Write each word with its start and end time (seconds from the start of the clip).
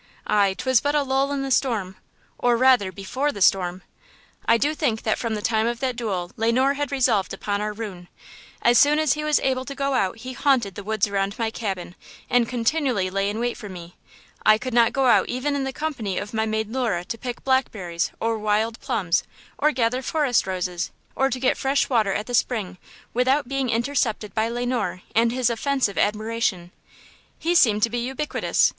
"Aye! 0.25 0.55
'twas 0.57 0.81
but 0.81 0.95
a 0.95 1.03
lull 1.03 1.31
in 1.31 1.43
the 1.43 1.51
storm," 1.51 1.95
or, 2.39 2.57
rather, 2.57 2.91
before 2.91 3.31
the 3.31 3.39
storm! 3.39 3.83
I 4.47 4.57
do 4.57 4.73
think 4.73 5.03
that 5.03 5.19
from 5.19 5.35
the 5.35 5.43
time 5.43 5.67
of 5.67 5.79
that 5.81 5.95
duel 5.95 6.31
Le 6.37 6.51
Noir 6.51 6.73
had 6.73 6.91
resolved 6.91 7.35
upon 7.35 7.61
our 7.61 7.71
ruin. 7.71 8.07
As 8.63 8.79
soon 8.79 8.97
as 8.97 9.13
he 9.13 9.23
was 9.23 9.39
able 9.41 9.63
to 9.63 9.75
go 9.75 9.93
out 9.93 10.17
he 10.17 10.33
haunted 10.33 10.73
the 10.73 10.83
woods 10.83 11.05
around 11.07 11.37
my 11.37 11.51
cabin 11.51 11.93
and 12.31 12.49
continually 12.49 13.11
lay 13.11 13.29
in 13.29 13.39
wait 13.39 13.55
for 13.57 13.69
me. 13.69 13.95
I 14.43 14.57
could 14.57 14.73
not 14.73 14.91
go 14.91 15.05
out 15.05 15.29
even 15.29 15.55
in 15.55 15.65
the 15.65 15.71
company 15.71 16.17
of 16.17 16.33
my 16.33 16.47
maid 16.47 16.69
Lura 16.71 17.05
to 17.05 17.17
pick 17.19 17.43
blackberries 17.43 18.09
or 18.19 18.39
wild 18.39 18.79
plums 18.79 19.23
or 19.59 19.71
gather 19.71 20.01
forest 20.01 20.47
roses, 20.47 20.89
or 21.15 21.29
to 21.29 21.39
get 21.39 21.57
fresh 21.59 21.89
water 21.91 22.11
at 22.11 22.25
the 22.25 22.33
spring, 22.33 22.79
without 23.13 23.47
being 23.47 23.69
intercepted 23.69 24.33
by 24.33 24.49
Le 24.49 24.65
Noir 24.65 25.03
and 25.13 25.31
his 25.31 25.51
offensive 25.51 25.99
admiration. 25.99 26.71
He 27.37 27.53
seemed 27.53 27.83
to 27.83 27.91
be 27.91 27.99
ubiquitous! 27.99 28.69